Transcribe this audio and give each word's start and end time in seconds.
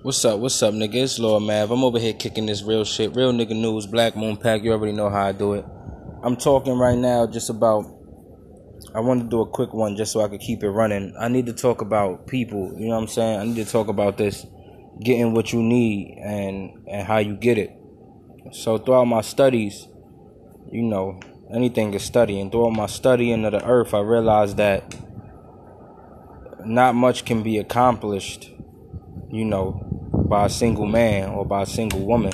What's 0.00 0.24
up? 0.24 0.38
What's 0.38 0.62
up, 0.62 0.74
nigga? 0.74 0.94
It's 0.94 1.18
Lord 1.18 1.42
Mav. 1.42 1.72
I'm 1.72 1.82
over 1.82 1.98
here 1.98 2.12
kicking 2.12 2.46
this 2.46 2.62
real 2.62 2.84
shit. 2.84 3.16
Real 3.16 3.32
nigga 3.32 3.50
news, 3.50 3.84
Black 3.84 4.14
Moon 4.14 4.36
Pack. 4.36 4.62
You 4.62 4.70
already 4.70 4.92
know 4.92 5.10
how 5.10 5.26
I 5.26 5.32
do 5.32 5.54
it. 5.54 5.64
I'm 6.22 6.36
talking 6.36 6.78
right 6.78 6.96
now 6.96 7.26
just 7.26 7.50
about. 7.50 7.84
I 8.94 9.00
want 9.00 9.22
to 9.22 9.28
do 9.28 9.40
a 9.40 9.46
quick 9.46 9.74
one 9.74 9.96
just 9.96 10.12
so 10.12 10.20
I 10.20 10.28
could 10.28 10.38
keep 10.38 10.62
it 10.62 10.70
running. 10.70 11.16
I 11.18 11.26
need 11.26 11.46
to 11.46 11.52
talk 11.52 11.80
about 11.80 12.28
people. 12.28 12.72
You 12.78 12.86
know 12.86 12.94
what 12.94 13.02
I'm 13.02 13.08
saying? 13.08 13.40
I 13.40 13.44
need 13.44 13.56
to 13.56 13.64
talk 13.64 13.88
about 13.88 14.18
this 14.18 14.46
getting 15.02 15.34
what 15.34 15.52
you 15.52 15.60
need 15.64 16.16
and 16.24 16.86
and 16.88 17.04
how 17.04 17.18
you 17.18 17.34
get 17.34 17.58
it. 17.58 17.72
So 18.52 18.78
throughout 18.78 19.06
my 19.06 19.22
studies, 19.22 19.88
you 20.70 20.82
know, 20.82 21.18
anything 21.52 21.92
is 21.94 22.04
studying. 22.04 22.52
Throughout 22.52 22.70
my 22.70 22.86
studying 22.86 23.44
of 23.44 23.50
the 23.50 23.64
earth, 23.64 23.92
I 23.94 24.00
realized 24.02 24.58
that 24.58 24.94
not 26.64 26.94
much 26.94 27.24
can 27.24 27.42
be 27.42 27.58
accomplished, 27.58 28.48
you 29.28 29.44
know, 29.44 29.86
by 30.28 30.46
a 30.46 30.50
single 30.50 30.86
man 30.86 31.30
or 31.30 31.44
by 31.44 31.62
a 31.62 31.66
single 31.66 32.00
woman. 32.00 32.32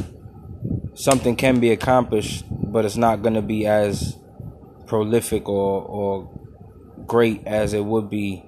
Something 0.95 1.37
can 1.37 1.61
be 1.61 1.71
accomplished, 1.71 2.45
but 2.51 2.85
it's 2.85 2.97
not 2.97 3.23
going 3.23 3.35
to 3.35 3.43
be 3.43 3.67
as 3.67 4.17
prolific 4.87 5.49
or, 5.49 5.83
or 5.83 6.31
great 7.07 7.47
as 7.47 7.73
it 7.73 7.85
would 7.85 8.11
be 8.11 8.45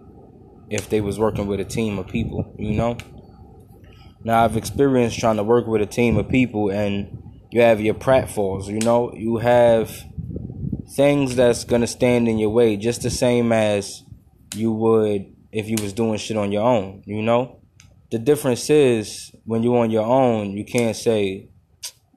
if 0.68 0.88
they 0.88 1.00
was 1.00 1.18
working 1.18 1.46
with 1.46 1.60
a 1.60 1.64
team 1.64 1.98
of 1.98 2.06
people, 2.08 2.54
you 2.58 2.72
know? 2.72 2.96
Now 4.24 4.44
I've 4.44 4.56
experienced 4.56 5.18
trying 5.18 5.36
to 5.36 5.44
work 5.44 5.66
with 5.66 5.82
a 5.82 5.86
team 5.86 6.16
of 6.16 6.28
people 6.28 6.70
and 6.70 7.22
you 7.50 7.60
have 7.60 7.80
your 7.80 7.94
pratfalls, 7.94 8.66
you 8.66 8.80
know? 8.80 9.12
You 9.14 9.38
have 9.38 9.92
things 10.94 11.36
that's 11.36 11.64
gonna 11.64 11.86
stand 11.86 12.28
in 12.28 12.38
your 12.38 12.50
way 12.50 12.76
just 12.76 13.02
the 13.02 13.10
same 13.10 13.52
as 13.52 14.02
you 14.54 14.72
would 14.72 15.32
if 15.52 15.68
you 15.68 15.76
was 15.80 15.92
doing 15.92 16.18
shit 16.18 16.36
on 16.36 16.50
your 16.50 16.64
own, 16.64 17.02
you 17.06 17.22
know? 17.22 17.60
The 18.10 18.18
difference 18.18 18.68
is 18.70 19.32
when 19.46 19.62
you 19.62 19.76
on 19.78 19.90
your 19.90 20.04
own, 20.04 20.56
you 20.56 20.64
can't 20.64 20.94
say, 20.94 21.48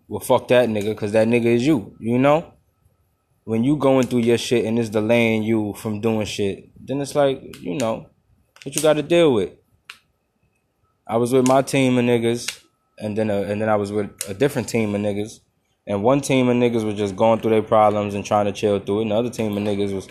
well, 0.07 0.19
fuck 0.19 0.47
that 0.49 0.67
nigga, 0.67 0.89
because 0.89 1.11
that 1.13 1.27
nigga 1.27 1.45
is 1.45 1.65
you, 1.65 1.95
you 1.99 2.17
know? 2.17 2.53
When 3.45 3.63
you 3.63 3.77
going 3.77 4.07
through 4.07 4.19
your 4.19 4.37
shit 4.37 4.65
and 4.65 4.77
it's 4.77 4.89
delaying 4.89 5.43
you 5.43 5.73
from 5.73 6.01
doing 6.01 6.25
shit, 6.25 6.69
then 6.79 7.01
it's 7.01 7.15
like, 7.15 7.41
you 7.61 7.75
know, 7.75 8.09
what 8.63 8.75
you 8.75 8.81
got 8.81 8.93
to 8.93 9.03
deal 9.03 9.33
with. 9.33 9.51
I 11.07 11.17
was 11.17 11.31
with 11.31 11.47
my 11.47 11.61
team 11.61 11.97
of 11.97 12.05
niggas, 12.05 12.61
and 12.99 13.17
then 13.17 13.31
uh, 13.31 13.45
and 13.47 13.59
then 13.59 13.69
I 13.69 13.75
was 13.77 13.91
with 13.91 14.11
a 14.27 14.33
different 14.33 14.69
team 14.69 14.93
of 14.93 15.01
niggas, 15.01 15.39
and 15.87 16.03
one 16.03 16.21
team 16.21 16.49
of 16.49 16.55
niggas 16.57 16.83
was 16.83 16.95
just 16.95 17.15
going 17.15 17.39
through 17.39 17.51
their 17.51 17.63
problems 17.63 18.13
and 18.13 18.23
trying 18.23 18.45
to 18.45 18.51
chill 18.51 18.79
through 18.79 18.99
it, 18.99 19.01
and 19.03 19.11
the 19.11 19.15
other 19.15 19.29
team 19.31 19.57
of 19.57 19.63
niggas 19.63 19.93
was 19.93 20.07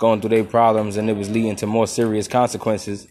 going 0.00 0.20
through 0.20 0.30
their 0.30 0.44
problems 0.44 0.96
and 0.96 1.10
it 1.10 1.16
was 1.16 1.28
leading 1.30 1.54
to 1.54 1.66
more 1.66 1.86
serious 1.86 2.26
consequences 2.26 3.06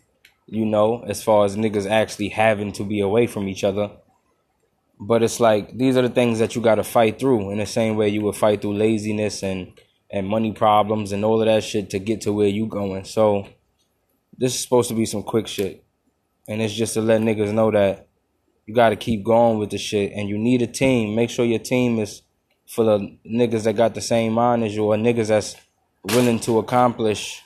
you 0.52 0.66
know, 0.66 1.04
as 1.08 1.22
far 1.22 1.46
as 1.46 1.56
niggas 1.56 1.90
actually 1.90 2.30
having 2.30 2.72
to 2.74 2.84
be 2.84 3.00
away 3.00 3.28
from 3.28 3.48
each 3.48 3.64
other. 3.64 3.92
But 5.00 5.24
it's 5.24 5.40
like 5.40 5.78
these 5.78 5.96
are 5.96 6.02
the 6.02 6.10
things 6.10 6.40
that 6.40 6.56
you 6.56 6.62
got 6.62 6.76
to 6.76 6.84
fight 6.84 7.20
through 7.20 7.52
in 7.52 7.60
the 7.60 7.66
same 7.66 7.96
way 7.96 8.10
you 8.10 8.22
would 8.24 8.36
fight 8.36 8.62
through 8.62 8.74
laziness 8.74 9.44
and 9.44 9.80
and 10.12 10.28
money 10.28 10.52
problems 10.52 11.12
and 11.12 11.24
all 11.24 11.40
of 11.40 11.46
that 11.46 11.64
shit 11.64 11.92
to 11.92 12.00
get 12.00 12.22
to 12.22 12.34
where 12.34 12.48
you 12.48 12.66
going. 12.66 13.06
So 13.06 13.48
this 14.38 14.56
is 14.56 14.62
supposed 14.62 14.90
to 14.90 14.96
be 14.96 15.06
some 15.06 15.24
quick 15.24 15.48
shit. 15.48 15.84
And 16.48 16.62
it's 16.62 16.74
just 16.74 16.96
to 16.96 17.02
let 17.02 17.22
niggas 17.22 17.54
know 17.54 17.70
that 17.70 18.08
you 18.66 18.74
got 18.74 18.90
to 18.90 18.96
keep 18.96 19.24
going 19.24 19.60
with 19.60 19.70
the 19.70 19.78
shit 19.78 20.14
and 20.14 20.28
you 20.28 20.38
need 20.38 20.64
a 20.64 20.68
team. 20.68 21.16
Make 21.16 21.30
sure 21.30 21.46
your 21.46 21.60
team 21.60 22.00
is 22.00 22.24
full 22.66 22.90
of 22.90 23.02
niggas 23.26 23.64
that 23.64 23.76
got 23.76 23.94
the 23.94 24.02
same 24.02 24.34
mind 24.34 24.64
as 24.64 24.76
you 24.76 24.86
or 24.86 24.96
niggas 24.96 25.28
that's 25.28 25.56
willing 26.06 26.40
to 26.40 26.58
accomplish 26.58 27.44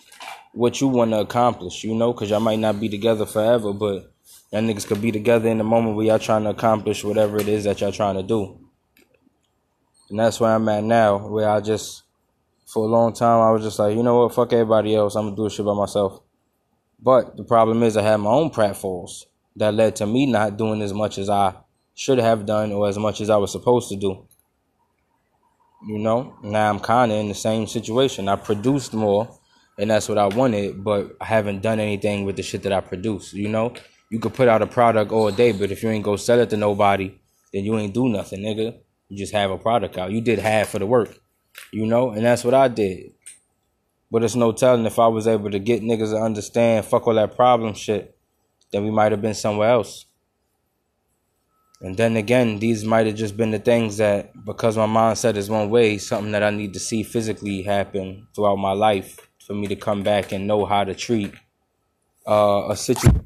what 0.54 0.80
you 0.80 0.88
want 0.88 1.12
to 1.12 1.20
accomplish, 1.20 1.84
you 1.84 1.96
know, 1.96 2.14
because 2.14 2.30
y'all 2.30 2.40
might 2.40 2.60
not 2.60 2.80
be 2.80 2.88
together 2.88 3.26
forever, 3.26 3.74
but 3.74 4.14
y'all 4.52 4.62
niggas 4.62 4.88
could 4.88 5.02
be 5.02 5.12
together 5.12 5.50
in 5.50 5.58
the 5.58 5.64
moment 5.64 5.96
where 5.96 6.06
y'all 6.06 6.20
trying 6.20 6.44
to 6.44 6.52
accomplish 6.52 7.04
whatever 7.04 7.38
it 7.38 7.48
is 7.48 7.64
that 7.64 7.82
y'all 7.82 7.92
trying 7.92 8.16
to 8.16 8.24
do. 8.24 8.60
And 10.10 10.20
that's 10.20 10.40
where 10.40 10.52
I'm 10.52 10.70
at 10.70 10.84
now, 10.84 11.28
where 11.28 11.50
I 11.50 11.60
just, 11.60 12.04
for 12.68 12.86
a 12.86 12.90
long 12.90 13.14
time, 13.14 13.42
I 13.42 13.50
was 13.50 13.64
just 13.64 13.80
like, 13.80 13.96
you 13.96 14.04
know 14.04 14.20
what, 14.20 14.34
fuck 14.34 14.54
everybody 14.54 14.96
else, 14.96 15.16
I'm 15.16 15.26
gonna 15.26 15.36
do 15.36 15.50
shit 15.50 15.66
by 15.66 15.74
myself. 15.74 16.22
But 17.02 17.36
the 17.36 17.44
problem 17.44 17.82
is, 17.84 17.98
I 17.98 18.04
had 18.04 18.18
my 18.18 18.30
own 18.30 18.52
pratfalls 18.52 19.26
that 19.56 19.74
led 19.74 19.96
to 19.98 20.06
me 20.06 20.26
not 20.26 20.56
doing 20.56 20.82
as 20.82 20.94
much 20.94 21.18
as 21.18 21.30
I 21.30 21.56
should 21.96 22.20
have 22.20 22.46
done 22.46 22.72
or 22.72 22.88
as 22.88 22.98
much 22.98 23.22
as 23.22 23.30
I 23.30 23.38
was 23.38 23.52
supposed 23.52 23.90
to 23.90 23.96
do. 23.96 24.26
You 25.86 26.00
know, 26.00 26.36
now 26.44 26.70
I'm 26.70 26.80
kind 26.80 27.12
of 27.12 27.18
in 27.18 27.28
the 27.28 27.36
same 27.36 27.68
situation. 27.68 28.30
I 28.30 28.38
produced 28.38 28.94
more 28.94 29.38
and 29.78 29.90
that's 29.90 30.08
what 30.08 30.18
I 30.18 30.28
wanted, 30.28 30.84
but 30.84 31.16
I 31.20 31.26
haven't 31.26 31.62
done 31.62 31.80
anything 31.80 32.26
with 32.26 32.36
the 32.36 32.44
shit 32.44 32.64
that 32.64 32.74
I 32.74 32.82
produce. 32.82 33.34
You 33.34 33.50
know, 33.50 33.74
you 34.10 34.20
could 34.20 34.34
put 34.34 34.48
out 34.48 34.62
a 34.62 34.68
product 34.68 35.12
all 35.12 35.32
day, 35.32 35.52
but 35.52 35.72
if 35.72 35.82
you 35.82 35.90
ain't 35.90 36.04
go 36.04 36.16
sell 36.16 36.40
it 36.40 36.50
to 36.52 36.58
nobody, 36.58 37.18
then 37.52 37.64
you 37.64 37.78
ain't 37.78 37.94
do 37.94 38.10
nothing, 38.10 38.42
nigga. 38.42 38.78
You 39.10 39.18
just 39.18 39.34
have 39.34 39.52
a 39.52 39.58
product 39.58 39.98
out. 39.98 40.12
You 40.12 40.22
did 40.22 40.40
half 40.40 40.74
of 40.74 40.80
the 40.80 40.86
work, 40.86 41.18
you 41.72 41.86
know, 41.86 42.12
and 42.12 42.26
that's 42.26 42.44
what 42.44 42.54
I 42.54 42.68
did. 42.68 43.14
But 44.12 44.24
it's 44.24 44.36
no 44.36 44.52
telling 44.52 44.86
if 44.86 45.00
I 45.00 45.08
was 45.08 45.28
able 45.28 45.50
to 45.50 45.60
get 45.60 45.82
niggas 45.82 46.12
to 46.12 46.18
understand 46.18 46.86
fuck 46.86 47.08
all 47.08 47.16
that 47.16 47.36
problem 47.36 47.74
shit, 47.74 48.16
then 48.72 48.84
we 48.84 48.92
might 48.92 49.12
have 49.12 49.22
been 49.22 49.34
somewhere 49.34 49.70
else. 49.70 50.06
And 51.82 51.98
then 51.98 52.16
again, 52.16 52.60
these 52.60 52.86
might 52.86 53.08
have 53.08 53.16
just 53.16 53.36
been 53.36 53.52
the 53.52 53.60
things 53.60 53.98
that, 53.98 54.32
because 54.46 54.78
my 54.78 54.86
mindset 54.86 55.36
is 55.36 55.50
one 55.50 55.70
way, 55.70 55.98
something 55.98 56.32
that 56.32 56.44
I 56.44 56.50
need 56.50 56.74
to 56.74 56.80
see 56.80 57.04
physically 57.04 57.64
happen 57.64 58.28
throughout 58.34 58.56
my 58.56 58.72
life 58.72 59.20
for 59.46 59.54
me 59.54 59.68
to 59.68 59.76
come 59.76 60.04
back 60.04 60.32
and 60.32 60.48
know 60.48 60.66
how 60.66 60.84
to 60.84 60.96
treat 60.96 61.34
uh, 62.28 62.68
a 62.70 62.76
situation. 62.78 63.22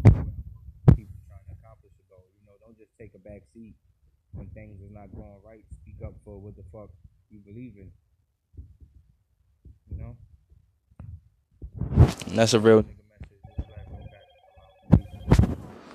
People 0.96 1.18
trying 1.28 1.46
to 1.46 1.52
accomplish 1.54 1.94
a 2.00 2.04
goal. 2.10 2.26
You 2.40 2.46
know, 2.46 2.58
don't 2.60 2.78
just 2.78 2.92
take 2.98 3.14
a 3.16 3.20
back 3.20 3.44
seat 3.54 3.76
when 4.34 4.50
things 4.50 4.82
is 4.82 4.92
not 4.92 5.14
going 5.14 5.42
right. 5.44 5.66
Speak 5.82 6.02
up 6.06 6.16
for 6.24 6.40
what 6.40 6.56
the 6.56 6.64
fuck 6.72 6.90
you 7.30 7.40
believe 7.40 7.78
in. 7.78 7.92
You 9.90 9.98
know, 9.98 10.18
and 12.28 12.38
that's 12.38 12.54
a 12.54 12.60
real. 12.60 12.86